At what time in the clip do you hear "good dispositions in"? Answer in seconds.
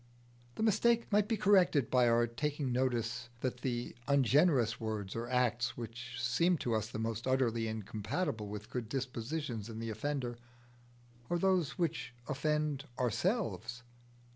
8.71-9.77